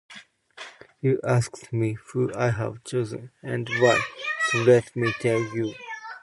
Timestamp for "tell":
5.19-5.39